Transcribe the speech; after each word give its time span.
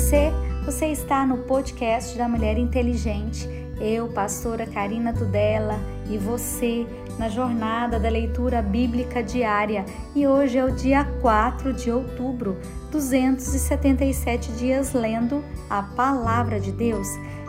você? 0.00 0.32
Você 0.64 0.86
está 0.86 1.26
no 1.26 1.38
podcast 1.38 2.16
da 2.16 2.26
Mulher 2.26 2.56
Inteligente. 2.56 3.46
Eu, 3.78 4.08
pastora 4.08 4.66
Karina 4.66 5.12
Tudela, 5.12 5.78
e 6.08 6.16
você 6.16 6.86
na 7.18 7.28
jornada 7.28 8.00
da 8.00 8.08
leitura 8.08 8.62
bíblica 8.62 9.22
diária. 9.22 9.84
E 10.16 10.26
hoje 10.26 10.56
é 10.56 10.64
o 10.64 10.74
dia 10.74 11.04
4 11.20 11.74
de 11.74 11.90
outubro, 11.90 12.56
277 12.90 14.52
dias 14.52 14.94
lendo 14.94 15.44
a 15.68 15.82
palavra 15.82 16.58
de 16.58 16.72
Deus. 16.72 17.06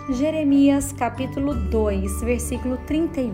Jeremias 0.10 0.92
capítulo 0.92 1.54
2, 1.56 2.22
versículo 2.22 2.78
31. 2.80 3.34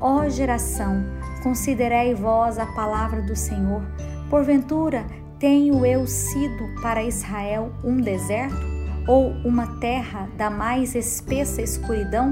Ó 0.00 0.26
geração, 0.30 1.04
considerei 1.42 2.14
vós 2.14 2.58
a 2.58 2.64
palavra 2.64 3.20
do 3.20 3.36
Senhor. 3.36 3.82
Porventura, 4.30 5.04
tenho 5.40 5.86
eu 5.86 6.06
sido 6.06 6.68
para 6.82 7.02
Israel 7.02 7.72
um 7.82 7.96
deserto 7.96 8.60
ou 9.08 9.30
uma 9.42 9.66
terra 9.80 10.28
da 10.36 10.50
mais 10.50 10.94
espessa 10.94 11.62
escuridão? 11.62 12.30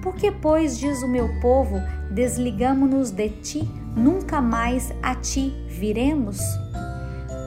Porque, 0.00 0.30
pois, 0.30 0.78
diz 0.78 1.02
o 1.02 1.08
meu 1.08 1.28
povo, 1.40 1.76
desligamo-nos 2.12 3.10
de 3.10 3.28
ti, 3.28 3.68
nunca 3.96 4.40
mais 4.40 4.94
a 5.02 5.16
ti 5.16 5.52
viremos? 5.66 6.38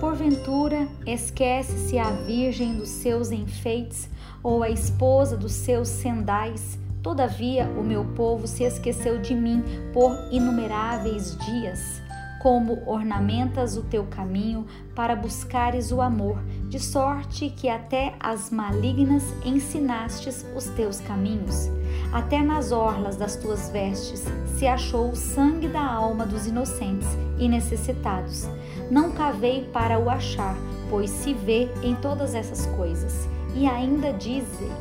Porventura, 0.02 0.88
esquece-se 1.06 1.98
a 1.98 2.12
virgem 2.12 2.76
dos 2.76 2.90
seus 2.90 3.32
enfeites 3.32 4.10
ou 4.44 4.62
a 4.62 4.70
esposa 4.70 5.38
dos 5.38 5.54
seus 5.54 5.88
sendais? 5.88 6.78
Todavia, 7.02 7.66
o 7.78 7.84
meu 7.84 8.04
povo 8.04 8.46
se 8.46 8.64
esqueceu 8.64 9.20
de 9.20 9.34
mim 9.34 9.64
por 9.94 10.12
inumeráveis 10.32 11.38
dias 11.38 12.07
como 12.48 12.82
ornamentas 12.86 13.76
o 13.76 13.84
teu 13.84 14.06
caminho 14.06 14.66
para 14.96 15.18
buscares 15.18 15.92
o 15.92 16.00
amor, 16.00 16.42
de 16.70 16.80
sorte 16.80 17.50
que 17.50 17.68
até 17.68 18.16
as 18.22 18.52
malignas 18.52 19.22
ensinastes 19.44 20.46
os 20.56 20.64
teus 20.68 21.02
caminhos. 21.02 21.70
Até 22.14 22.42
nas 22.42 22.72
orlas 22.72 23.18
das 23.18 23.36
tuas 23.36 23.70
vestes 23.70 24.24
se 24.58 24.66
achou 24.66 25.10
o 25.10 25.16
sangue 25.18 25.68
da 25.68 25.86
alma 25.86 26.26
dos 26.26 26.48
inocentes 26.48 27.10
e 27.38 27.50
necessitados. 27.50 28.48
Não 28.90 29.12
cavei 29.12 29.66
para 29.74 30.00
o 30.00 30.10
achar, 30.10 30.56
pois 30.90 31.10
se 31.10 31.34
vê 31.34 31.68
em 31.84 31.96
todas 31.96 32.34
essas 32.34 32.66
coisas. 32.78 33.28
E 33.58 33.68
ainda 33.68 34.14
dizes: 34.14 34.72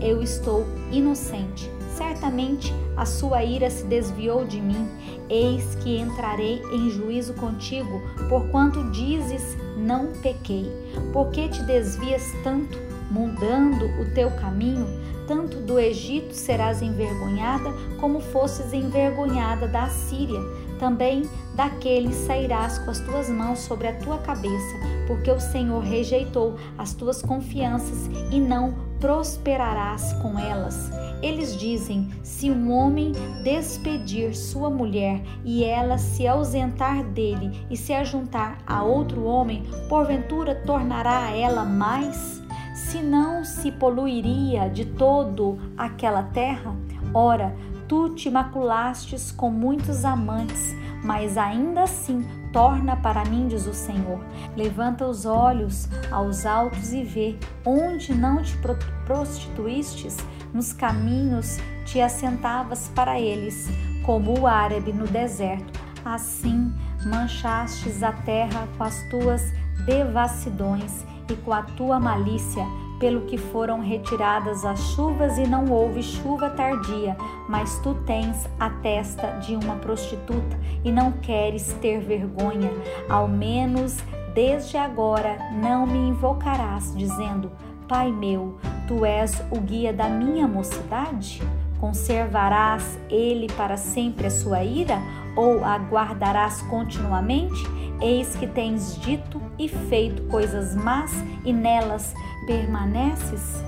Eu 0.00 0.20
estou 0.20 0.66
inocente 0.90 1.77
Certamente 1.98 2.72
a 2.96 3.04
sua 3.04 3.42
ira 3.42 3.68
se 3.68 3.84
desviou 3.84 4.44
de 4.44 4.60
mim. 4.60 4.88
Eis 5.28 5.74
que 5.74 5.98
entrarei 5.98 6.62
em 6.72 6.88
juízo 6.90 7.34
contigo, 7.34 8.00
porquanto 8.28 8.88
dizes: 8.92 9.56
Não 9.76 10.12
pequei. 10.22 10.70
Por 11.12 11.30
que 11.30 11.48
te 11.48 11.60
desvias 11.64 12.22
tanto, 12.44 12.78
mudando 13.10 13.84
o 14.00 14.14
teu 14.14 14.30
caminho? 14.30 14.86
Tanto 15.26 15.58
do 15.58 15.78
Egito 15.78 16.32
serás 16.32 16.80
envergonhada, 16.82 17.70
como 18.00 18.20
fosses 18.20 18.72
envergonhada 18.72 19.66
da 19.66 19.82
Assíria. 19.82 20.40
Também 20.78 21.28
daquele 21.56 22.14
sairás 22.14 22.78
com 22.78 22.92
as 22.92 23.00
tuas 23.00 23.28
mãos 23.28 23.58
sobre 23.58 23.88
a 23.88 23.94
tua 23.94 24.18
cabeça, 24.18 24.76
porque 25.08 25.32
o 25.32 25.40
Senhor 25.40 25.82
rejeitou 25.82 26.54
as 26.78 26.94
tuas 26.94 27.20
confianças 27.20 28.08
e 28.30 28.38
não 28.38 28.72
prosperarás 29.00 30.12
com 30.22 30.38
elas. 30.38 31.07
Eles 31.22 31.56
dizem: 31.56 32.08
se 32.22 32.50
um 32.50 32.72
homem 32.72 33.12
despedir 33.42 34.36
sua 34.36 34.70
mulher 34.70 35.22
e 35.44 35.64
ela 35.64 35.98
se 35.98 36.26
ausentar 36.26 37.04
dele 37.04 37.66
e 37.70 37.76
se 37.76 37.92
ajuntar 37.92 38.58
a 38.66 38.82
outro 38.82 39.24
homem, 39.24 39.64
porventura 39.88 40.54
tornará 40.54 41.26
a 41.26 41.36
ela 41.36 41.64
mais? 41.64 42.42
Se 42.74 43.02
não 43.02 43.44
se 43.44 43.72
poluiria 43.72 44.68
de 44.68 44.84
todo 44.84 45.58
aquela 45.76 46.22
terra? 46.22 46.74
Ora, 47.12 47.54
tu 47.88 48.10
te 48.10 48.30
maculastes 48.30 49.32
com 49.32 49.50
muitos 49.50 50.04
amantes, 50.04 50.76
mas 51.02 51.36
ainda 51.36 51.82
assim 51.82 52.24
torna 52.52 52.96
para 52.96 53.24
mim, 53.24 53.48
diz 53.48 53.66
o 53.66 53.74
Senhor. 53.74 54.20
Levanta 54.56 55.06
os 55.06 55.26
olhos 55.26 55.88
aos 56.10 56.46
altos 56.46 56.92
e 56.92 57.02
vê 57.02 57.36
onde 57.64 58.14
não 58.14 58.42
te 58.42 58.56
prostituístes 59.04 60.16
nos 60.52 60.72
caminhos 60.72 61.58
te 61.84 62.00
assentavas 62.00 62.90
para 62.94 63.20
eles, 63.20 63.68
como 64.04 64.40
o 64.40 64.46
árabe 64.46 64.92
no 64.92 65.06
deserto. 65.06 65.78
Assim 66.04 66.72
manchastes 67.04 68.02
a 68.02 68.12
terra 68.12 68.68
com 68.76 68.84
as 68.84 69.02
tuas 69.10 69.42
devassidões 69.84 71.04
e 71.30 71.34
com 71.36 71.52
a 71.52 71.62
tua 71.62 72.00
malícia, 72.00 72.64
pelo 72.98 73.22
que 73.22 73.38
foram 73.38 73.80
retiradas 73.80 74.64
as 74.64 74.80
chuvas 74.94 75.38
e 75.38 75.46
não 75.46 75.70
houve 75.70 76.02
chuva 76.02 76.50
tardia, 76.50 77.16
mas 77.48 77.78
tu 77.78 77.94
tens 78.06 78.48
a 78.58 78.70
testa 78.70 79.38
de 79.38 79.54
uma 79.54 79.76
prostituta 79.76 80.58
e 80.84 80.90
não 80.90 81.12
queres 81.12 81.72
ter 81.80 82.00
vergonha, 82.00 82.70
ao 83.08 83.28
menos 83.28 83.98
desde 84.34 84.76
agora 84.76 85.36
não 85.60 85.86
me 85.86 85.98
invocarás, 86.08 86.94
dizendo: 86.96 87.52
Pai 87.86 88.10
meu, 88.10 88.58
tu 88.88 89.04
és 89.04 89.40
o 89.50 89.60
guia 89.60 89.92
da 89.92 90.08
minha 90.08 90.48
mocidade? 90.48 91.42
Conservarás 91.78 92.98
ele 93.08 93.46
para 93.52 93.76
sempre 93.76 94.26
a 94.26 94.30
sua 94.30 94.64
ira 94.64 94.98
ou 95.36 95.62
aguardarás 95.62 96.62
continuamente? 96.62 97.62
Eis 98.00 98.34
que 98.34 98.46
tens 98.46 98.98
dito 99.00 99.40
e 99.58 99.68
feito 99.68 100.22
coisas 100.24 100.74
más 100.74 101.12
e 101.44 101.52
nelas 101.52 102.14
permaneces? 102.46 103.62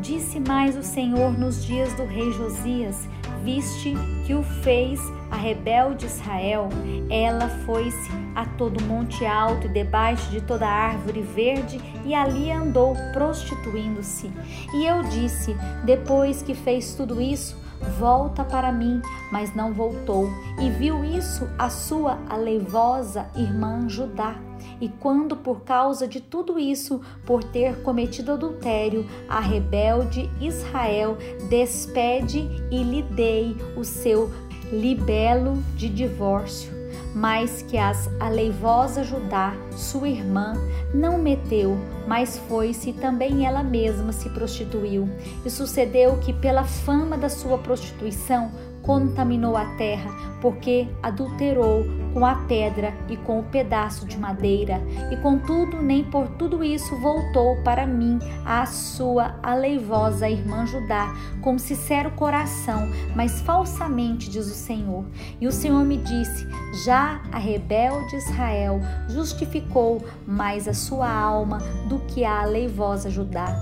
Disse 0.00 0.38
mais 0.38 0.76
o 0.76 0.82
Senhor 0.82 1.32
nos 1.36 1.64
dias 1.64 1.92
do 1.94 2.04
rei 2.04 2.30
Josias: 2.32 3.08
Viste 3.42 3.94
que 4.26 4.34
o 4.34 4.42
fez 4.42 5.00
rebelde 5.46 6.06
Israel, 6.06 6.68
ela 7.08 7.48
foi-se 7.64 8.10
a 8.34 8.44
todo 8.44 8.82
monte 8.82 9.24
alto 9.24 9.66
e 9.66 9.68
debaixo 9.68 10.28
de 10.30 10.40
toda 10.40 10.66
árvore 10.66 11.22
verde 11.22 11.80
e 12.04 12.14
ali 12.14 12.50
andou 12.50 12.96
prostituindo-se. 13.12 14.32
E 14.74 14.84
eu 14.84 15.04
disse: 15.04 15.56
depois 15.84 16.42
que 16.42 16.54
fez 16.54 16.94
tudo 16.94 17.20
isso, 17.20 17.56
volta 17.98 18.42
para 18.44 18.72
mim, 18.72 19.00
mas 19.30 19.54
não 19.54 19.72
voltou. 19.72 20.28
E 20.60 20.68
viu 20.68 21.04
isso 21.04 21.48
a 21.56 21.70
sua 21.70 22.18
aleivosa 22.28 23.26
irmã 23.36 23.88
Judá. 23.88 24.34
E 24.80 24.88
quando, 24.88 25.36
por 25.36 25.60
causa 25.62 26.06
de 26.06 26.20
tudo 26.20 26.58
isso, 26.58 27.00
por 27.24 27.42
ter 27.42 27.82
cometido 27.82 28.32
adultério, 28.32 29.06
a 29.28 29.40
rebelde 29.40 30.28
Israel 30.40 31.16
despede 31.48 32.46
e 32.70 32.82
lhe 32.82 33.02
dei 33.02 33.56
o 33.74 33.84
seu 33.84 34.30
libelo 34.72 35.62
de 35.74 35.88
divórcio, 35.88 36.72
mas 37.14 37.62
que 37.62 37.78
as 37.78 38.08
aleivosa 38.20 39.02
Judá, 39.02 39.54
sua 39.76 40.08
irmã, 40.08 40.54
não 40.92 41.18
meteu, 41.18 41.78
mas 42.06 42.38
foi-se 42.48 42.92
também 42.92 43.46
ela 43.46 43.62
mesma 43.62 44.12
se 44.12 44.28
prostituiu. 44.30 45.08
E 45.44 45.50
sucedeu 45.50 46.18
que, 46.18 46.32
pela 46.32 46.64
fama 46.64 47.16
da 47.16 47.28
sua 47.28 47.58
prostituição, 47.58 48.50
contaminou 48.82 49.56
a 49.56 49.64
terra, 49.76 50.10
porque 50.40 50.86
adulterou 51.02 51.84
com 52.16 52.24
a 52.24 52.34
pedra 52.34 52.94
e 53.10 53.16
com 53.18 53.40
o 53.40 53.42
pedaço 53.42 54.06
de 54.06 54.16
madeira, 54.16 54.80
e 55.12 55.16
contudo, 55.18 55.82
nem 55.82 56.02
por 56.02 56.26
tudo 56.28 56.64
isso 56.64 56.96
voltou 56.96 57.62
para 57.62 57.86
mim 57.86 58.18
a 58.42 58.64
sua 58.64 59.38
aleivosa 59.42 60.26
irmã 60.26 60.64
Judá, 60.64 61.14
com 61.42 61.58
sincero 61.58 62.10
coração, 62.12 62.90
mas 63.14 63.42
falsamente, 63.42 64.30
diz 64.30 64.46
o 64.46 64.54
Senhor. 64.54 65.04
E 65.38 65.46
o 65.46 65.52
Senhor 65.52 65.84
me 65.84 65.98
disse: 65.98 66.48
Já 66.86 67.20
a 67.30 67.38
rebelde 67.38 68.16
Israel 68.16 68.80
justificou 69.10 70.02
mais 70.26 70.66
a 70.66 70.72
sua 70.72 71.12
alma 71.12 71.58
do 71.86 71.98
que 71.98 72.24
a 72.24 72.40
aleivosa 72.40 73.10
Judá. 73.10 73.54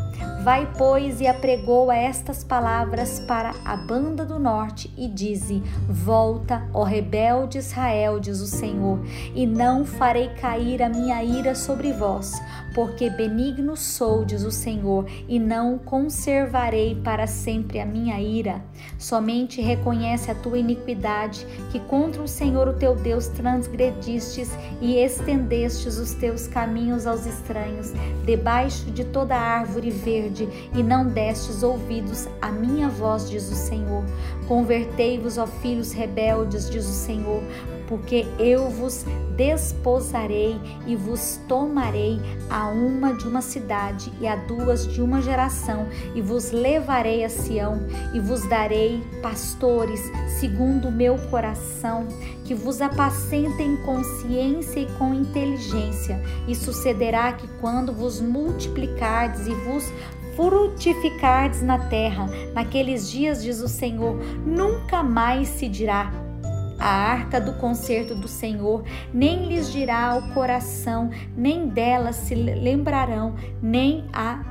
Vai, 0.44 0.70
pois, 0.76 1.22
e 1.22 1.26
apregou 1.26 1.90
estas 1.90 2.44
palavras 2.44 3.18
para 3.18 3.54
a 3.64 3.78
banda 3.78 4.26
do 4.26 4.38
norte 4.38 4.92
e 4.94 5.08
dize: 5.08 5.62
Volta, 5.88 6.68
ó 6.74 6.82
rebelde 6.82 7.56
Israel, 7.56 8.20
diz 8.20 8.42
o 8.42 8.46
Senhor, 8.46 9.00
e 9.34 9.46
não 9.46 9.86
farei 9.86 10.28
cair 10.34 10.82
a 10.82 10.88
minha 10.90 11.24
ira 11.24 11.54
sobre 11.54 11.94
vós, 11.94 12.34
porque 12.74 13.08
benigno 13.08 13.74
sou, 13.74 14.22
diz 14.22 14.42
o 14.42 14.50
Senhor, 14.50 15.06
e 15.26 15.38
não 15.38 15.78
conservarei 15.78 16.94
para 16.94 17.26
sempre 17.26 17.80
a 17.80 17.86
minha 17.86 18.20
ira. 18.20 18.62
Somente 18.98 19.62
reconhece 19.62 20.30
a 20.30 20.34
tua 20.34 20.58
iniquidade, 20.58 21.46
que 21.72 21.80
contra 21.80 22.22
o 22.22 22.28
Senhor 22.28 22.68
o 22.68 22.74
teu 22.74 22.94
Deus 22.94 23.28
transgredistes 23.28 24.50
e 24.82 24.96
estendestes 24.96 25.96
os 25.96 26.12
teus 26.12 26.46
caminhos 26.46 27.06
aos 27.06 27.24
estranhos, 27.24 27.92
debaixo 28.26 28.90
de 28.90 29.04
toda 29.04 29.34
árvore 29.34 29.90
verde, 29.90 30.33
e 30.74 30.82
não 30.82 31.06
destes 31.06 31.62
ouvidos 31.62 32.28
à 32.42 32.50
minha 32.50 32.88
voz, 32.88 33.28
diz 33.30 33.50
o 33.50 33.54
Senhor. 33.54 34.04
Convertei-vos, 34.48 35.38
ó 35.38 35.46
filhos 35.46 35.92
rebeldes, 35.92 36.68
diz 36.68 36.86
o 36.86 36.92
Senhor, 36.92 37.42
porque 37.86 38.26
eu 38.38 38.68
vos 38.68 39.04
desposarei 39.36 40.60
e 40.86 40.94
vos 40.96 41.40
tomarei 41.48 42.20
a 42.50 42.68
uma 42.68 43.14
de 43.14 43.26
uma 43.26 43.42
cidade 43.42 44.12
e 44.20 44.26
a 44.26 44.36
duas 44.36 44.86
de 44.86 45.00
uma 45.02 45.20
geração, 45.20 45.86
e 46.14 46.20
vos 46.20 46.50
levarei 46.50 47.24
a 47.24 47.28
Sião 47.28 47.80
e 48.12 48.20
vos 48.20 48.48
darei 48.48 49.02
pastores 49.22 50.00
segundo 50.38 50.88
o 50.88 50.92
meu 50.92 51.16
coração, 51.30 52.06
que 52.44 52.54
vos 52.54 52.80
apacentem 52.80 53.76
com 53.78 54.02
ciência 54.04 54.80
e 54.80 54.86
com 54.98 55.14
inteligência. 55.14 56.20
E 56.46 56.54
sucederá 56.54 57.32
que 57.32 57.48
quando 57.60 57.92
vos 57.92 58.20
multiplicardes 58.20 59.46
e 59.46 59.54
vos 59.54 59.90
frutificardes 60.36 61.62
na 61.62 61.78
terra, 61.78 62.26
naqueles 62.52 63.10
dias, 63.10 63.42
diz 63.42 63.60
o 63.60 63.68
Senhor, 63.68 64.16
nunca 64.44 65.02
mais 65.02 65.48
se 65.48 65.68
dirá 65.68 66.12
a 66.78 66.88
arca 66.88 67.40
do 67.40 67.54
concerto 67.54 68.14
do 68.14 68.28
Senhor, 68.28 68.84
nem 69.12 69.46
lhes 69.46 69.72
dirá 69.72 70.16
o 70.16 70.34
coração, 70.34 71.10
nem 71.36 71.68
dela 71.68 72.12
se 72.12 72.34
lembrarão, 72.34 73.34
nem 73.62 74.04
a 74.12 74.44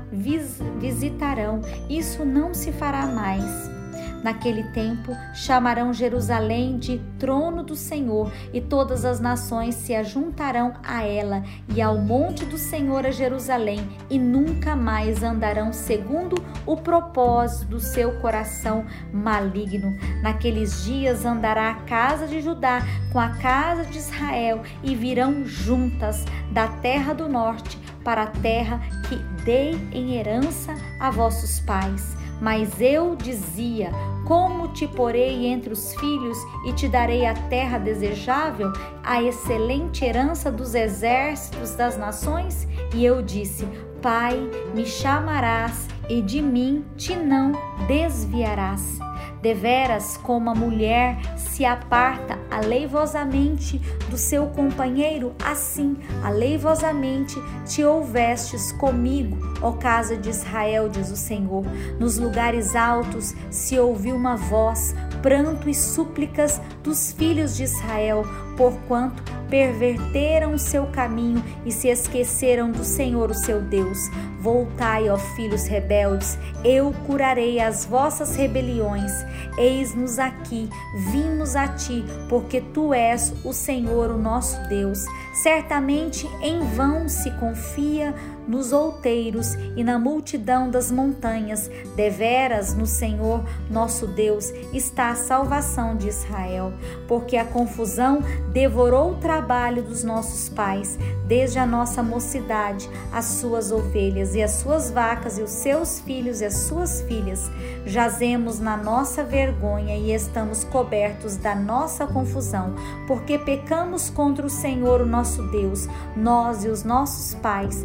visitarão. 0.80 1.62
Isso 1.90 2.26
não 2.26 2.54
se 2.54 2.72
fará 2.72 3.06
mais. 3.06 3.83
Naquele 4.24 4.64
tempo 4.64 5.12
chamarão 5.34 5.94
Jerusalém 5.94 6.78
de 6.78 7.00
trono 7.20 7.62
do 7.62 7.76
Senhor, 7.76 8.32
e 8.54 8.62
todas 8.62 9.04
as 9.04 9.20
nações 9.20 9.76
se 9.76 9.94
ajuntarão 9.94 10.74
a 10.82 11.04
ela 11.04 11.44
e 11.76 11.82
ao 11.82 11.98
monte 11.98 12.46
do 12.46 12.58
Senhor 12.58 13.06
a 13.06 13.12
Jerusalém, 13.12 13.86
e 14.10 14.18
nunca 14.18 14.78
mais 14.78 15.22
andarão 15.22 15.74
segundo 15.74 16.42
o 16.66 16.78
propósito 16.78 17.68
do 17.68 17.80
seu 17.82 18.20
coração 18.22 18.86
maligno. 19.12 19.94
Naqueles 20.22 20.86
dias 20.86 21.26
andará 21.26 21.72
a 21.72 21.76
casa 21.82 22.26
de 22.26 22.40
Judá 22.42 22.82
com 23.12 23.20
a 23.20 23.30
casa 23.30 23.84
de 23.84 23.98
Israel, 23.98 24.62
e 24.82 24.96
virão 24.96 25.46
juntas 25.46 26.24
da 26.52 26.68
terra 26.68 27.14
do 27.14 27.28
norte 27.28 27.78
para 28.06 28.24
a 28.24 28.28
terra 28.28 28.80
que 29.08 29.16
dei 29.44 29.74
em 29.92 30.16
herança 30.16 30.74
a 31.00 31.10
vossos 31.12 31.60
pais. 31.60 32.23
Mas 32.44 32.82
eu 32.82 33.16
dizia: 33.16 33.90
como 34.28 34.68
te 34.74 34.86
porei 34.86 35.46
entre 35.46 35.72
os 35.72 35.96
filhos 35.96 36.38
e 36.66 36.74
te 36.74 36.90
darei 36.90 37.26
a 37.26 37.34
terra 37.34 37.78
desejável, 37.78 38.74
a 39.02 39.24
excelente 39.24 40.04
herança 40.04 40.52
dos 40.52 40.76
exércitos 40.76 41.74
das 41.74 41.98
nações? 41.98 42.68
E 42.94 43.06
eu 43.06 43.22
disse: 43.22 43.66
Pai, 44.02 44.38
me 44.76 44.86
chamarás 44.86 45.88
e 46.10 46.22
de 46.22 46.42
mim 46.42 46.84
te 46.98 47.16
não 47.16 47.54
desviarás. 47.88 49.00
Deveras, 49.44 50.16
como 50.16 50.50
a 50.50 50.56
mulher 50.56 51.18
se 51.36 51.66
aparta 51.66 52.40
aleivosamente 52.50 53.78
do 54.10 54.18
seu 54.18 54.48
companheiro, 54.48 55.36
assim 55.44 55.98
aleivosamente 56.24 57.36
te 57.66 57.84
houvestes 57.84 58.72
comigo, 58.72 59.38
ó 59.62 59.74
casa 59.74 60.16
de 60.16 60.30
Israel, 60.30 60.88
diz 60.88 61.12
o 61.12 61.18
Senhor. 61.18 61.66
Nos 62.00 62.18
lugares 62.18 62.74
altos 62.74 63.36
se 63.52 63.78
ouviu 63.78 64.16
uma 64.16 64.38
voz, 64.38 64.96
pranto 65.22 65.70
e 65.70 65.76
súplicas 65.76 66.62
dos 66.82 67.12
filhos 67.12 67.58
de 67.58 67.64
Israel, 67.64 68.24
porquanto 68.56 69.22
perverteram 69.50 70.54
o 70.54 70.60
seu 70.60 70.86
caminho 70.88 71.44
e 71.66 71.72
se 71.72 71.88
esqueceram 71.88 72.72
do 72.72 72.84
Senhor, 72.84 73.32
o 73.32 73.36
seu 73.36 73.62
Deus. 73.62 73.98
Voltai, 74.40 75.10
ó 75.10 75.18
filhos 75.18 75.68
rebeldes, 75.68 76.38
eu 76.64 76.94
curarei 77.06 77.60
as 77.60 77.86
vossas 77.86 78.36
rebeliões. 78.36 79.12
Eis-nos 79.58 80.20
aqui, 80.20 80.70
vimos 81.12 81.56
a 81.56 81.68
ti, 81.68 82.04
porque 82.28 82.60
tu 82.60 82.94
és 82.94 83.34
o 83.46 83.54
Senhor, 83.54 84.12
o 84.12 84.18
nosso 84.18 84.60
Deus. 84.68 85.06
Certamente 85.34 86.28
em 86.42 86.60
vão 86.76 87.08
se 87.08 87.32
confia 87.40 88.14
nos 88.48 88.72
outeiros 88.72 89.54
e 89.76 89.84
na 89.84 89.98
multidão 89.98 90.70
das 90.70 90.92
montanhas. 90.92 91.70
Deveras 91.96 92.74
no 92.74 92.86
Senhor, 92.86 93.44
nosso 93.70 94.08
Deus, 94.08 94.52
está 94.74 95.10
a 95.10 95.16
salvação 95.16 95.96
de 95.96 96.08
Israel, 96.08 96.74
porque 97.08 97.38
a 97.38 97.46
confusão 97.46 98.22
devorou 98.52 99.12
o 99.12 99.16
trabalho 99.16 99.84
dos 99.84 100.04
nossos 100.04 100.50
pais, 100.50 100.98
desde 101.26 101.60
a 101.60 101.66
nossa 101.66 102.04
mocidade, 102.04 102.90
as 103.12 103.26
suas 103.26 103.72
ovelhas 103.72 104.36
e 104.36 104.42
as 104.42 104.52
suas 104.52 104.92
vacas 104.92 105.38
e 105.38 105.42
os 105.42 105.52
seus 105.52 106.00
filhos 106.00 106.42
e 106.42 106.46
as 106.46 106.54
suas 106.54 107.02
filhas. 107.02 107.50
Jazemos 107.86 108.60
na 108.60 108.78
nossa 108.78 109.24
vergonha 109.24 109.96
e 109.98 110.14
estamos 110.14 110.64
cobertos 110.64 111.38
da 111.38 111.56
nossa 111.56 112.06
confusão, 112.06 112.76
porque 113.08 113.38
pecamos 113.38 114.10
contra 114.10 114.46
o 114.46 114.50
Senhor, 114.50 115.02
o 115.02 115.06
nosso 115.06 115.44
Deus, 115.50 115.88
nós 116.16 116.64
e 116.64 116.70
os 116.70 116.84
nossos 116.84 117.34
pais, 117.36 117.84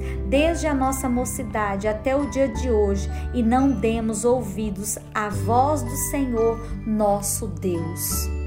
desde 0.48 0.66
a 0.66 0.72
nossa 0.72 1.10
mocidade 1.10 1.86
até 1.86 2.16
o 2.16 2.30
dia 2.30 2.48
de 2.48 2.70
hoje, 2.70 3.06
e 3.34 3.42
não 3.42 3.70
demos 3.70 4.24
ouvidos 4.24 4.98
à 5.14 5.28
voz 5.28 5.82
do 5.82 5.96
Senhor, 6.10 6.58
nosso 6.86 7.46
Deus. 7.48 8.37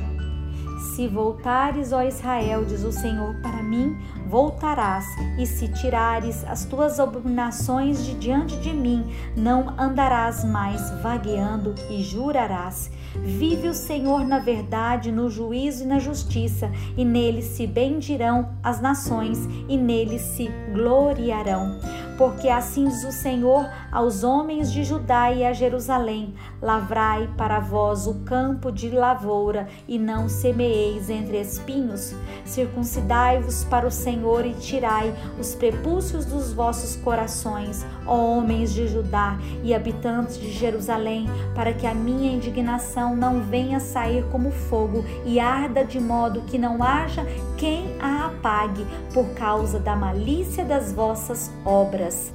Se 0.95 1.07
voltares, 1.07 1.93
ó 1.93 2.01
Israel, 2.01 2.65
diz 2.65 2.83
o 2.83 2.91
Senhor, 2.91 3.35
para 3.35 3.63
mim, 3.63 3.97
voltarás, 4.27 5.05
e 5.39 5.45
se 5.45 5.69
tirares 5.69 6.43
as 6.43 6.65
tuas 6.65 6.99
abominações 6.99 8.05
de 8.05 8.13
diante 8.15 8.57
de 8.57 8.73
mim, 8.73 9.05
não 9.35 9.73
andarás 9.79 10.43
mais 10.43 10.91
vagueando 11.01 11.73
e 11.89 12.03
jurarás. 12.03 12.91
Vive 13.15 13.69
o 13.69 13.73
Senhor 13.73 14.25
na 14.25 14.39
verdade, 14.39 15.13
no 15.13 15.29
juízo 15.29 15.85
e 15.85 15.87
na 15.87 15.97
justiça, 15.97 16.69
e 16.97 17.05
nele 17.05 17.41
se 17.41 17.65
bendirão 17.65 18.49
as 18.61 18.81
nações, 18.81 19.47
e 19.69 19.77
nele 19.77 20.19
se 20.19 20.49
gloriarão 20.73 21.79
porque 22.21 22.49
assim 22.49 22.85
diz 22.85 23.03
o 23.03 23.11
Senhor 23.11 23.67
aos 23.91 24.23
homens 24.23 24.71
de 24.71 24.83
Judá 24.83 25.31
e 25.31 25.43
a 25.43 25.53
Jerusalém: 25.53 26.35
Lavrai 26.61 27.27
para 27.35 27.59
vós 27.59 28.05
o 28.05 28.19
campo 28.23 28.71
de 28.71 28.89
lavoura 28.89 29.67
e 29.87 29.97
não 29.97 30.29
semeeis 30.29 31.09
entre 31.09 31.41
espinhos. 31.41 32.13
Circuncidai-vos 32.45 33.63
para 33.63 33.87
o 33.87 33.91
Senhor 33.91 34.45
e 34.45 34.53
tirai 34.53 35.13
os 35.39 35.55
prepúcios 35.55 36.25
dos 36.25 36.53
vossos 36.53 36.95
corações, 36.97 37.85
ó 38.05 38.15
homens 38.15 38.73
de 38.73 38.87
Judá 38.87 39.37
e 39.63 39.73
habitantes 39.73 40.37
de 40.37 40.51
Jerusalém, 40.51 41.27
para 41.55 41.73
que 41.73 41.87
a 41.87 41.93
minha 41.93 42.31
indignação 42.31 43.15
não 43.15 43.41
venha 43.41 43.79
sair 43.79 44.23
como 44.31 44.51
fogo 44.51 45.03
e 45.25 45.39
arda 45.39 45.83
de 45.83 45.99
modo 45.99 46.41
que 46.41 46.57
não 46.57 46.83
haja 46.83 47.25
quem 47.57 47.95
a 47.99 48.27
apague 48.27 48.85
por 49.13 49.25
causa 49.33 49.79
da 49.79 49.95
malícia 49.95 50.63
das 50.63 50.91
vossas 50.91 51.51
obras. 51.65 52.31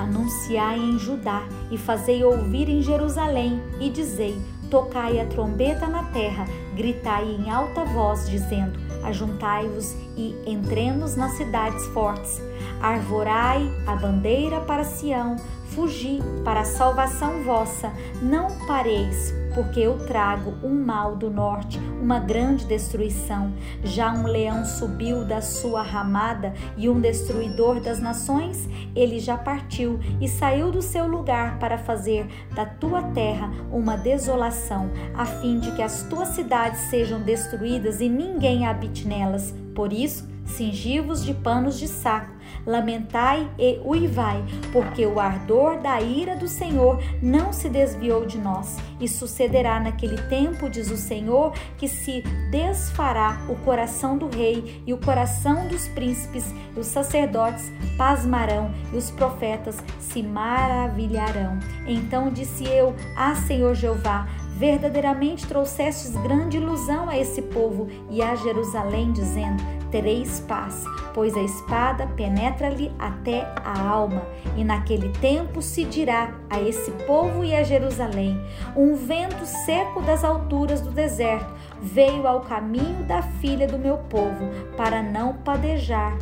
Anunciai 0.00 0.78
em 0.78 0.98
Judá 0.98 1.42
e 1.70 1.76
fazei 1.76 2.24
ouvir 2.24 2.68
em 2.68 2.82
Jerusalém 2.82 3.60
e 3.78 3.90
dizei: 3.90 4.40
Tocai 4.70 5.20
a 5.20 5.26
trombeta 5.26 5.86
na 5.86 6.04
terra, 6.04 6.46
gritai 6.74 7.28
em 7.28 7.50
alta 7.50 7.84
voz, 7.84 8.28
dizendo: 8.28 8.78
Ajuntai-vos 9.04 9.94
e 10.20 10.50
entremos 10.50 11.16
nas 11.16 11.32
cidades 11.32 11.84
fortes. 11.88 12.40
Arvorai 12.82 13.62
a 13.86 13.96
bandeira 13.96 14.60
para 14.60 14.84
Sião, 14.84 15.36
fugi 15.70 16.18
para 16.44 16.60
a 16.60 16.64
salvação 16.64 17.42
vossa. 17.42 17.92
Não 18.22 18.48
pareis, 18.66 19.32
porque 19.54 19.80
eu 19.80 19.98
trago 20.06 20.54
um 20.62 20.84
mal 20.84 21.16
do 21.16 21.30
norte, 21.30 21.78
uma 22.00 22.18
grande 22.18 22.66
destruição. 22.66 23.52
Já 23.82 24.12
um 24.12 24.26
leão 24.26 24.64
subiu 24.64 25.24
da 25.24 25.40
sua 25.40 25.82
ramada 25.82 26.52
e 26.76 26.88
um 26.88 27.00
destruidor 27.00 27.80
das 27.80 27.98
nações, 27.98 28.68
ele 28.94 29.18
já 29.18 29.38
partiu 29.38 29.98
e 30.20 30.28
saiu 30.28 30.70
do 30.70 30.82
seu 30.82 31.06
lugar 31.06 31.58
para 31.58 31.78
fazer 31.78 32.26
da 32.54 32.66
tua 32.66 33.02
terra 33.02 33.50
uma 33.72 33.96
desolação, 33.96 34.90
a 35.14 35.24
fim 35.24 35.58
de 35.58 35.72
que 35.72 35.82
as 35.82 36.02
tuas 36.04 36.28
cidades 36.28 36.80
sejam 36.90 37.20
destruídas 37.20 38.00
e 38.00 38.08
ninguém 38.08 38.66
habite 38.66 39.06
nelas. 39.06 39.54
Por 39.80 39.94
isso, 39.94 40.28
cingi-vos 40.44 41.24
de 41.24 41.32
panos 41.32 41.78
de 41.78 41.88
saco 41.88 42.30
Lamentai 42.66 43.50
e 43.58 43.80
uivai, 43.82 44.44
porque 44.74 45.06
o 45.06 45.18
ardor 45.18 45.80
da 45.80 45.98
ira 46.02 46.36
do 46.36 46.46
Senhor 46.46 47.02
não 47.22 47.50
se 47.50 47.70
desviou 47.70 48.26
de 48.26 48.36
nós. 48.36 48.76
E 49.00 49.08
sucederá 49.08 49.80
naquele 49.80 50.20
tempo, 50.28 50.68
diz 50.68 50.90
o 50.90 50.98
Senhor, 50.98 51.54
que 51.78 51.88
se 51.88 52.22
desfará 52.50 53.40
o 53.48 53.56
coração 53.64 54.18
do 54.18 54.28
rei 54.28 54.82
e 54.86 54.92
o 54.92 54.98
coração 54.98 55.66
dos 55.66 55.88
príncipes, 55.88 56.44
e 56.76 56.78
os 56.78 56.86
sacerdotes 56.86 57.72
pasmarão 57.96 58.70
e 58.92 58.96
os 58.98 59.10
profetas 59.10 59.82
se 59.98 60.22
maravilharão. 60.22 61.58
Então 61.86 62.30
disse 62.30 62.64
eu: 62.64 62.94
Ah, 63.16 63.34
Senhor 63.34 63.74
Jeová, 63.74 64.28
verdadeiramente 64.60 65.46
trouxestes 65.46 66.14
grande 66.22 66.58
ilusão 66.58 67.08
a 67.08 67.16
esse 67.16 67.40
povo 67.40 67.88
e 68.10 68.20
a 68.20 68.34
Jerusalém, 68.36 69.10
dizendo: 69.10 69.62
Tereis 69.90 70.40
paz 70.40 70.84
pois 71.14 71.36
a 71.36 71.42
espada 71.42 72.06
penetra-lhe 72.16 72.90
até 72.98 73.42
a 73.64 73.88
alma, 73.88 74.22
e 74.56 74.64
naquele 74.64 75.10
tempo 75.20 75.60
se 75.62 75.84
dirá 75.84 76.34
a 76.48 76.60
esse 76.60 76.90
povo 77.06 77.44
e 77.44 77.54
a 77.54 77.62
Jerusalém: 77.62 78.40
um 78.76 78.94
vento 78.94 79.44
seco 79.44 80.00
das 80.02 80.24
alturas 80.24 80.80
do 80.80 80.90
deserto 80.90 81.52
veio 81.80 82.26
ao 82.26 82.40
caminho 82.40 83.04
da 83.04 83.22
filha 83.22 83.66
do 83.66 83.78
meu 83.78 83.98
povo, 83.98 84.48
para 84.76 85.02
não 85.02 85.34
padejar, 85.34 86.16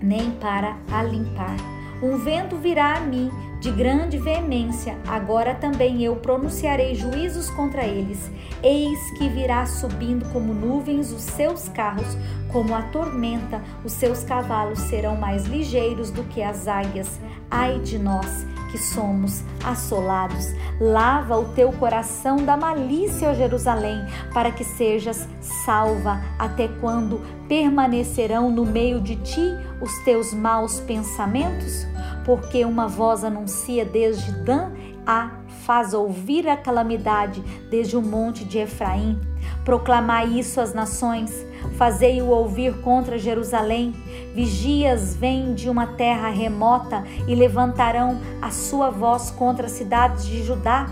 nem 0.00 0.30
para 0.32 0.76
a 0.90 1.02
limpar. 1.02 1.56
Um 2.02 2.18
vento 2.18 2.56
virá 2.56 2.96
a 2.96 3.00
mim 3.00 3.30
de 3.66 3.72
grande 3.72 4.16
veemência, 4.16 4.96
agora 5.08 5.52
também 5.52 6.00
eu 6.00 6.14
pronunciarei 6.14 6.94
juízos 6.94 7.50
contra 7.50 7.84
eles. 7.84 8.30
Eis 8.62 9.10
que 9.18 9.28
virá 9.28 9.66
subindo 9.66 10.24
como 10.32 10.54
nuvens 10.54 11.10
os 11.10 11.22
seus 11.22 11.68
carros, 11.70 12.16
como 12.52 12.72
a 12.76 12.82
tormenta, 12.82 13.60
os 13.84 13.90
seus 13.90 14.22
cavalos 14.22 14.78
serão 14.78 15.16
mais 15.16 15.46
ligeiros 15.46 16.12
do 16.12 16.22
que 16.22 16.44
as 16.44 16.68
águias. 16.68 17.18
Ai 17.50 17.80
de 17.80 17.98
nós! 17.98 18.46
que 18.70 18.78
somos 18.78 19.44
assolados. 19.64 20.52
Lava 20.80 21.38
o 21.38 21.52
teu 21.54 21.72
coração 21.72 22.36
da 22.44 22.56
malícia, 22.56 23.30
ó 23.30 23.32
Jerusalém, 23.32 24.04
para 24.34 24.50
que 24.50 24.64
sejas 24.64 25.26
salva. 25.40 26.20
Até 26.36 26.68
quando 26.80 27.20
permanecerão 27.48 28.50
no 28.50 28.66
meio 28.66 29.00
de 29.00 29.16
ti 29.16 29.52
os 29.80 29.96
teus 30.00 30.34
maus 30.34 30.80
pensamentos? 30.80 31.86
Porque 32.26 32.62
uma 32.64 32.86
voz 32.86 33.24
anuncia 33.24 33.84
desde 33.84 34.32
Dan 34.44 34.72
a 35.06 35.30
faz 35.64 35.94
ouvir 35.94 36.46
a 36.48 36.56
calamidade 36.56 37.40
desde 37.70 37.96
o 37.96 38.02
monte 38.02 38.44
de 38.44 38.58
Efraim. 38.58 39.18
Proclamai 39.64 40.26
isso 40.26 40.60
às 40.60 40.74
nações, 40.74 41.32
fazei-o 41.78 42.26
ouvir 42.26 42.82
contra 42.82 43.16
Jerusalém. 43.16 43.94
Vigias 44.34 45.14
vêm 45.14 45.54
de 45.54 45.70
uma 45.70 45.86
terra 45.86 46.28
remota 46.28 47.04
e 47.26 47.34
levantarão 47.34 48.20
a 48.42 48.50
sua 48.50 48.90
voz 48.90 49.30
contra 49.30 49.66
as 49.66 49.72
cidades 49.72 50.26
de 50.26 50.42
Judá, 50.42 50.86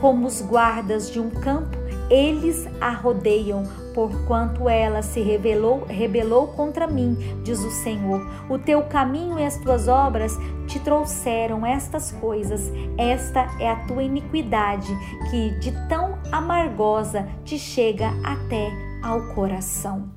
como 0.00 0.26
os 0.26 0.40
guardas 0.40 1.10
de 1.10 1.20
um 1.20 1.28
campo 1.28 1.76
eles 2.10 2.66
a 2.80 2.90
rodeiam, 2.90 3.64
porquanto 3.98 4.68
ela 4.68 5.02
se 5.02 5.20
rebelou, 5.20 5.84
rebelou 5.88 6.46
contra 6.46 6.86
mim, 6.86 7.16
diz 7.42 7.58
o 7.58 7.70
Senhor. 7.82 8.24
O 8.48 8.56
teu 8.56 8.84
caminho 8.84 9.40
e 9.40 9.44
as 9.44 9.56
tuas 9.56 9.88
obras 9.88 10.38
te 10.68 10.78
trouxeram 10.78 11.66
estas 11.66 12.12
coisas. 12.12 12.72
Esta 12.96 13.48
é 13.58 13.68
a 13.68 13.86
tua 13.88 14.04
iniquidade, 14.04 14.86
que 15.28 15.50
de 15.58 15.72
tão 15.88 16.16
amargosa 16.30 17.26
te 17.44 17.58
chega 17.58 18.12
até 18.22 18.70
ao 19.02 19.34
coração. 19.34 20.08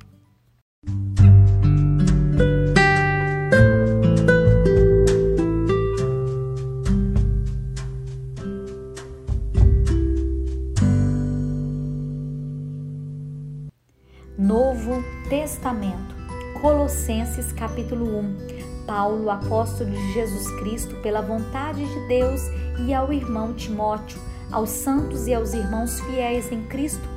Novo 14.42 15.04
Testamento. 15.28 16.16
Colossenses 16.60 17.52
capítulo 17.52 18.18
1. 18.18 18.84
Paulo, 18.84 19.30
apóstolo 19.30 19.88
de 19.88 20.12
Jesus 20.12 20.50
Cristo, 20.58 20.96
pela 20.96 21.22
vontade 21.22 21.86
de 21.86 22.08
Deus, 22.08 22.40
e 22.84 22.92
ao 22.92 23.12
irmão 23.12 23.54
Timóteo, 23.54 24.20
aos 24.50 24.70
santos 24.70 25.28
e 25.28 25.34
aos 25.34 25.54
irmãos 25.54 26.00
fiéis 26.00 26.50
em 26.50 26.64
Cristo, 26.64 27.08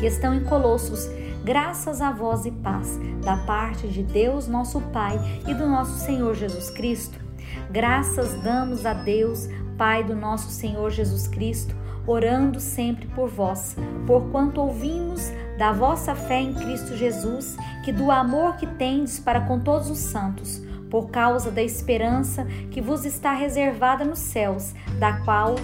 que 0.00 0.06
estão 0.06 0.34
em 0.34 0.42
Colossos, 0.42 1.08
graças 1.44 2.00
a 2.00 2.10
vós 2.10 2.44
e 2.44 2.50
paz, 2.50 2.98
da 3.24 3.36
parte 3.36 3.86
de 3.86 4.02
Deus, 4.02 4.48
nosso 4.48 4.80
Pai, 4.92 5.16
e 5.46 5.54
do 5.54 5.68
nosso 5.68 6.04
Senhor 6.04 6.34
Jesus 6.34 6.70
Cristo. 6.70 7.20
Graças 7.70 8.34
damos 8.42 8.84
a 8.84 8.94
Deus, 8.94 9.48
Pai 9.76 10.02
do 10.02 10.16
nosso 10.16 10.50
Senhor 10.50 10.90
Jesus 10.90 11.28
Cristo, 11.28 11.72
orando 12.04 12.58
sempre 12.58 13.06
por 13.06 13.28
vós, 13.28 13.76
porquanto 14.08 14.60
ouvimos 14.60 15.30
da 15.58 15.72
vossa 15.72 16.14
fé 16.14 16.40
em 16.40 16.54
Cristo 16.54 16.96
Jesus, 16.96 17.56
que 17.84 17.92
do 17.92 18.12
amor 18.12 18.56
que 18.56 18.66
tendes 18.66 19.18
para 19.18 19.40
com 19.40 19.58
todos 19.58 19.90
os 19.90 19.98
santos, 19.98 20.62
por 20.88 21.10
causa 21.10 21.50
da 21.50 21.60
esperança 21.60 22.44
que 22.70 22.80
vos 22.80 23.04
está 23.04 23.32
reservada 23.32 24.04
nos 24.04 24.20
céus, 24.20 24.72
da 25.00 25.14
qual 25.24 25.56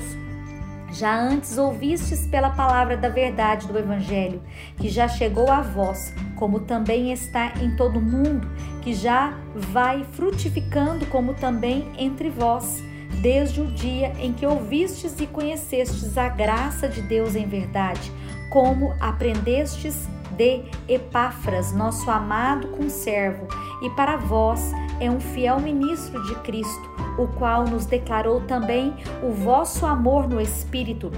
já 0.93 1.17
antes 1.17 1.57
ouvistes 1.59 2.27
pela 2.27 2.51
palavra 2.51 2.97
da 2.97 3.09
verdade 3.09 3.69
do 3.69 3.79
Evangelho, 3.79 4.43
que 4.77 4.89
já 4.89 5.07
chegou 5.07 5.51
a 5.51 5.61
vós, 5.61 6.13
como 6.37 6.61
também 6.61 7.13
está 7.13 7.53
em 7.63 7.77
todo 7.77 7.99
o 7.99 8.03
mundo, 8.03 8.49
que 8.83 8.93
já 8.93 9.33
vai 9.55 10.05
frutificando, 10.13 11.07
como 11.07 11.35
também 11.35 11.91
entre 11.97 12.31
vós, 12.31 12.83
desde 13.23 13.61
o 13.61 13.67
dia 13.67 14.13
em 14.21 14.33
que 14.33 14.45
ouvistes 14.45 15.19
e 15.21 15.27
conhecestes 15.27 16.19
a 16.19 16.29
graça 16.29 16.89
de 16.89 17.01
Deus 17.01 17.37
em 17.37 17.47
verdade 17.47 18.13
como 18.55 18.95
aprendestes 19.01 20.09
de 20.37 20.63
Epáfras, 20.89 21.73
nosso 21.73 22.09
amado 22.09 22.69
conservo, 22.69 23.49
e 23.83 23.91
para 23.91 24.17
vós 24.17 24.71
é 25.01 25.11
um 25.11 25.19
fiel 25.19 25.59
ministro 25.59 26.23
de 26.23 26.37
Cristo, 26.37 26.89
o 27.19 27.27
qual 27.37 27.65
nos 27.65 27.85
declarou 27.85 28.43
também 28.43 28.95
o 29.25 29.33
vosso 29.33 29.85
amor 29.85 30.29
no 30.29 30.41
Espírito 30.41 31.11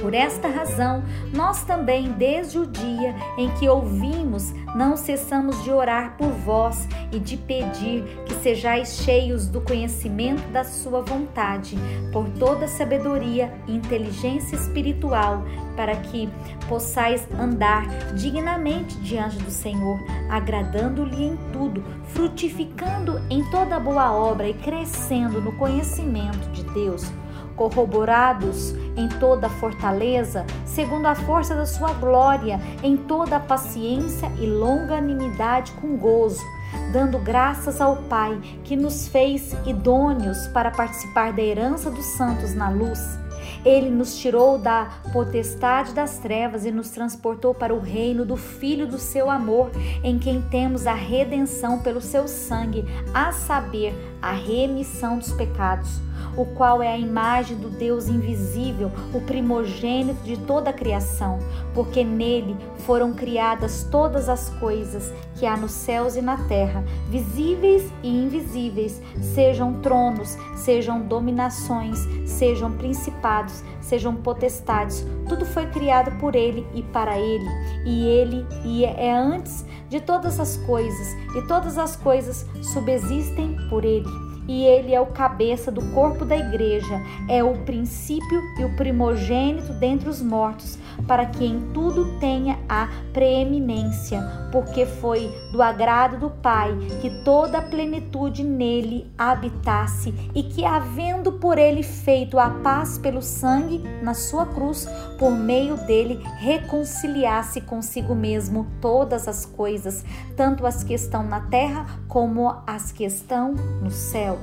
por 0.00 0.14
esta 0.14 0.48
razão, 0.48 1.02
nós 1.32 1.64
também, 1.64 2.12
desde 2.12 2.58
o 2.58 2.66
dia 2.66 3.14
em 3.36 3.50
que 3.54 3.68
ouvimos, 3.68 4.52
não 4.74 4.96
cessamos 4.96 5.62
de 5.64 5.70
orar 5.70 6.16
por 6.16 6.28
vós 6.28 6.88
e 7.10 7.18
de 7.18 7.36
pedir 7.36 8.04
que 8.26 8.34
sejais 8.34 8.98
cheios 9.04 9.48
do 9.48 9.60
conhecimento 9.60 10.46
da 10.50 10.64
Sua 10.64 11.00
vontade, 11.00 11.76
por 12.12 12.28
toda 12.30 12.68
sabedoria 12.68 13.52
e 13.66 13.74
inteligência 13.74 14.56
espiritual, 14.56 15.44
para 15.76 15.96
que 15.96 16.28
possais 16.68 17.26
andar 17.38 17.86
dignamente 18.14 18.96
diante 19.00 19.38
do 19.38 19.50
Senhor, 19.50 19.98
agradando-lhe 20.28 21.24
em 21.24 21.38
tudo, 21.52 21.82
frutificando 22.08 23.20
em 23.30 23.44
toda 23.50 23.80
boa 23.80 24.12
obra 24.12 24.48
e 24.48 24.54
crescendo 24.54 25.40
no 25.40 25.52
conhecimento 25.52 26.50
de 26.50 26.62
Deus. 26.64 27.10
Corroborados 27.56 28.72
em 28.98 29.08
toda 29.08 29.48
fortaleza, 29.48 30.44
segundo 30.66 31.06
a 31.06 31.14
força 31.14 31.54
da 31.54 31.64
sua 31.64 31.92
glória, 31.92 32.60
em 32.82 32.96
toda 32.96 33.38
paciência 33.38 34.30
e 34.40 34.46
longanimidade 34.46 35.72
com 35.72 35.96
gozo, 35.96 36.44
dando 36.92 37.18
graças 37.18 37.80
ao 37.80 37.96
Pai 38.08 38.38
que 38.64 38.76
nos 38.76 39.08
fez 39.08 39.54
idôneos 39.64 40.48
para 40.48 40.70
participar 40.70 41.32
da 41.32 41.42
herança 41.42 41.90
dos 41.90 42.04
santos 42.16 42.54
na 42.54 42.68
luz. 42.68 43.18
Ele 43.64 43.90
nos 43.90 44.16
tirou 44.16 44.58
da 44.58 44.88
potestade 45.12 45.92
das 45.92 46.18
trevas 46.18 46.64
e 46.64 46.70
nos 46.70 46.90
transportou 46.90 47.54
para 47.54 47.74
o 47.74 47.80
reino 47.80 48.24
do 48.24 48.36
Filho 48.36 48.86
do 48.86 48.98
seu 48.98 49.30
amor, 49.30 49.70
em 50.02 50.18
quem 50.18 50.40
temos 50.42 50.86
a 50.86 50.94
redenção 50.94 51.80
pelo 51.80 52.00
seu 52.00 52.28
sangue, 52.28 52.84
a 53.12 53.32
saber, 53.32 53.94
a 54.20 54.32
remissão 54.32 55.18
dos 55.18 55.32
pecados 55.32 56.00
o 56.38 56.44
qual 56.44 56.80
é 56.80 56.88
a 56.88 56.96
imagem 56.96 57.56
do 57.56 57.68
Deus 57.68 58.06
invisível, 58.08 58.92
o 59.12 59.20
primogênito 59.20 60.22
de 60.22 60.36
toda 60.36 60.70
a 60.70 60.72
criação, 60.72 61.40
porque 61.74 62.04
nele 62.04 62.56
foram 62.86 63.12
criadas 63.12 63.86
todas 63.90 64.28
as 64.28 64.48
coisas 64.50 65.12
que 65.34 65.44
há 65.46 65.56
nos 65.56 65.72
céus 65.72 66.14
e 66.14 66.22
na 66.22 66.36
terra, 66.46 66.84
visíveis 67.08 67.90
e 68.04 68.08
invisíveis, 68.08 69.02
sejam 69.20 69.80
tronos, 69.80 70.36
sejam 70.54 71.00
dominações, 71.00 71.98
sejam 72.24 72.70
principados, 72.72 73.62
sejam 73.88 74.14
potestades, 74.14 75.04
tudo 75.28 75.44
foi 75.44 75.66
criado 75.66 76.18
por 76.18 76.34
ele 76.34 76.66
e 76.74 76.82
para 76.82 77.18
ele, 77.18 77.48
e 77.84 78.06
ele 78.06 78.46
e 78.64 78.84
é 78.84 79.12
antes 79.12 79.64
de 79.88 80.00
todas 80.00 80.38
as 80.38 80.56
coisas, 80.58 81.08
e 81.34 81.46
todas 81.46 81.78
as 81.78 81.96
coisas 81.96 82.46
subsistem 82.62 83.56
por 83.68 83.84
ele 83.84 84.27
e 84.48 84.64
ele 84.64 84.94
é 84.94 85.00
o 85.00 85.06
cabeça 85.06 85.70
do 85.70 85.82
corpo 85.92 86.24
da 86.24 86.36
igreja, 86.36 87.00
é 87.28 87.44
o 87.44 87.52
princípio 87.58 88.42
e 88.58 88.64
o 88.64 88.74
primogênito 88.74 89.74
dentre 89.74 90.08
os 90.08 90.22
mortos, 90.22 90.78
para 91.06 91.26
que 91.26 91.44
em 91.44 91.60
tudo 91.74 92.18
tenha 92.18 92.58
a 92.68 92.88
preeminência, 93.12 94.22
porque 94.50 94.86
foi 94.86 95.30
do 95.52 95.62
agrado 95.62 96.18
do 96.18 96.30
Pai 96.30 96.74
que 97.00 97.10
toda 97.22 97.58
a 97.58 97.62
plenitude 97.62 98.42
nele 98.42 99.10
habitasse 99.18 100.14
e 100.34 100.42
que, 100.42 100.64
havendo 100.64 101.32
por 101.32 101.58
ele 101.58 101.82
feito 101.82 102.38
a 102.38 102.48
paz 102.48 102.96
pelo 102.96 103.20
sangue 103.20 103.82
na 104.02 104.14
sua 104.14 104.46
cruz, 104.46 104.88
por 105.18 105.30
meio 105.30 105.76
dele 105.86 106.20
reconciliasse 106.38 107.60
consigo 107.60 108.14
mesmo 108.14 108.66
todas 108.80 109.28
as 109.28 109.44
coisas, 109.44 110.04
tanto 110.36 110.66
as 110.66 110.82
que 110.82 110.94
estão 110.94 111.22
na 111.22 111.40
terra 111.40 111.86
como 112.08 112.56
as 112.66 112.90
que 112.90 113.04
estão 113.04 113.52
no 113.82 113.90
céu 113.90 114.37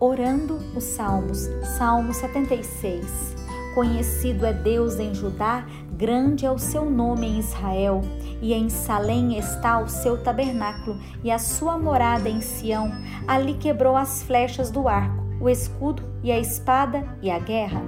Orando 0.00 0.58
os 0.76 0.84
Salmos, 0.84 1.48
Salmo 1.78 2.12
76. 2.12 3.34
Conhecido 3.74 4.44
é 4.44 4.52
Deus 4.52 4.98
em 4.98 5.14
Judá, 5.14 5.66
Grande 5.96 6.44
é 6.44 6.50
o 6.50 6.58
seu 6.58 6.90
nome 6.90 7.26
em 7.26 7.38
Israel, 7.38 8.02
e 8.40 8.52
em 8.52 8.68
Salém 8.68 9.38
está 9.38 9.78
o 9.78 9.88
seu 9.88 10.22
tabernáculo, 10.22 10.98
e 11.22 11.30
a 11.30 11.38
sua 11.38 11.78
morada 11.78 12.28
em 12.28 12.40
Sião. 12.40 12.90
Ali 13.26 13.54
quebrou 13.54 13.96
as 13.96 14.22
flechas 14.22 14.70
do 14.70 14.88
arco, 14.88 15.22
o 15.40 15.48
escudo 15.48 16.02
e 16.22 16.30
a 16.30 16.38
espada 16.38 17.04
e 17.20 17.30
a 17.30 17.38
guerra. 17.38 17.82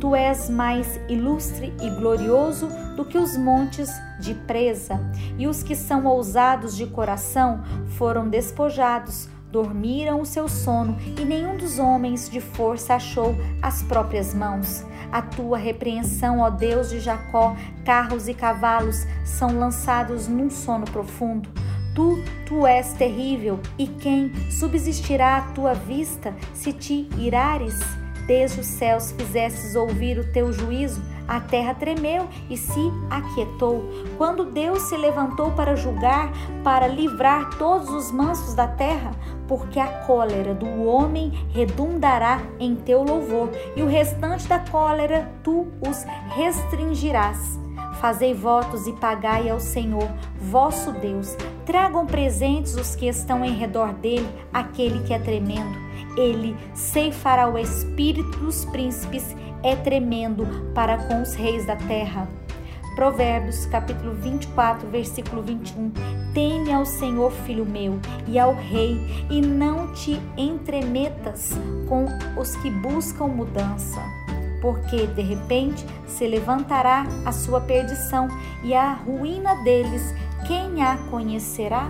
Tu 0.00 0.14
és 0.14 0.48
mais 0.48 1.00
ilustre 1.08 1.72
e 1.80 1.90
glorioso 1.90 2.68
do 2.96 3.04
que 3.04 3.18
os 3.18 3.36
montes 3.36 3.90
de 4.20 4.34
presa, 4.34 5.00
e 5.38 5.46
os 5.46 5.62
que 5.62 5.74
são 5.74 6.06
ousados 6.06 6.76
de 6.76 6.86
coração 6.86 7.62
foram 7.96 8.28
despojados 8.28 9.28
dormiram 9.50 10.20
o 10.20 10.26
seu 10.26 10.48
sono 10.48 10.96
e 11.18 11.24
nenhum 11.24 11.56
dos 11.56 11.78
homens 11.78 12.30
de 12.30 12.40
força 12.40 12.94
achou 12.94 13.34
as 13.60 13.82
próprias 13.82 14.32
mãos. 14.32 14.84
A 15.12 15.22
tua 15.22 15.58
repreensão, 15.58 16.40
ó 16.40 16.50
Deus 16.50 16.90
de 16.90 17.00
Jacó, 17.00 17.56
carros 17.84 18.28
e 18.28 18.34
cavalos 18.34 19.06
são 19.24 19.58
lançados 19.58 20.28
num 20.28 20.48
sono 20.48 20.84
profundo. 20.84 21.48
Tu, 21.94 22.22
tu 22.46 22.66
és 22.66 22.92
terrível, 22.92 23.58
e 23.76 23.86
quem 23.86 24.32
subsistirá 24.50 25.38
à 25.38 25.40
tua 25.52 25.74
vista 25.74 26.34
se 26.54 26.72
te 26.72 27.08
irares? 27.18 27.78
Desde 28.26 28.60
os 28.60 28.66
céus 28.66 29.10
fizesses 29.10 29.74
ouvir 29.74 30.16
o 30.18 30.32
teu 30.32 30.52
juízo, 30.52 31.02
a 31.30 31.38
terra 31.38 31.72
tremeu 31.72 32.28
e 32.50 32.56
se 32.56 32.92
aquietou. 33.08 33.84
Quando 34.18 34.46
Deus 34.46 34.82
se 34.82 34.96
levantou 34.96 35.52
para 35.52 35.76
julgar, 35.76 36.32
para 36.64 36.88
livrar 36.88 37.56
todos 37.56 37.88
os 37.88 38.10
mansos 38.10 38.52
da 38.54 38.66
terra, 38.66 39.12
porque 39.46 39.78
a 39.78 39.86
cólera 40.06 40.52
do 40.52 40.84
homem 40.84 41.30
redundará 41.50 42.40
em 42.58 42.74
teu 42.74 43.04
louvor, 43.04 43.48
e 43.76 43.82
o 43.82 43.86
restante 43.86 44.48
da 44.48 44.58
cólera 44.58 45.30
tu 45.44 45.68
os 45.80 46.04
restringirás. 46.34 47.60
Fazei 48.00 48.34
votos 48.34 48.88
e 48.88 48.92
pagai 48.94 49.48
ao 49.48 49.60
Senhor, 49.60 50.10
vosso 50.40 50.90
Deus. 50.90 51.36
Tragam 51.64 52.06
presentes 52.06 52.74
os 52.74 52.96
que 52.96 53.06
estão 53.06 53.44
em 53.44 53.52
redor 53.52 53.92
dele, 53.92 54.28
aquele 54.52 55.04
que 55.04 55.14
é 55.14 55.18
tremendo. 55.18 55.78
Ele 56.16 56.56
ceifará 56.74 57.48
o 57.48 57.58
espírito 57.58 58.38
dos 58.38 58.64
príncipes, 58.64 59.36
é 59.62 59.76
tremendo 59.76 60.46
para 60.74 60.98
com 60.98 61.22
os 61.22 61.34
reis 61.34 61.66
da 61.66 61.76
terra. 61.76 62.28
Provérbios, 62.94 63.66
capítulo 63.66 64.14
24, 64.14 64.88
versículo 64.88 65.42
21. 65.42 65.92
Teme 66.34 66.72
ao 66.72 66.84
Senhor, 66.84 67.30
filho 67.30 67.64
meu, 67.64 67.98
e 68.26 68.38
ao 68.38 68.54
rei, 68.54 69.00
e 69.30 69.40
não 69.40 69.92
te 69.92 70.20
entremetas 70.36 71.52
com 71.88 72.06
os 72.38 72.56
que 72.56 72.70
buscam 72.70 73.26
mudança, 73.26 74.02
porque 74.60 75.06
de 75.06 75.22
repente 75.22 75.84
se 76.06 76.26
levantará 76.26 77.06
a 77.24 77.32
sua 77.32 77.60
perdição 77.60 78.28
e 78.62 78.74
a 78.74 78.92
ruína 78.92 79.54
deles, 79.62 80.14
quem 80.46 80.82
a 80.82 80.96
conhecerá? 81.10 81.88